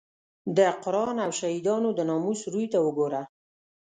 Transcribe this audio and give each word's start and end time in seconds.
د 0.57 0.59
قران 0.83 1.17
او 1.25 1.31
شهیدانو 1.39 1.89
د 1.93 1.99
ناموس 2.09 2.39
روی 2.53 2.65
ته 2.73 2.77
وګوره. 2.85 3.21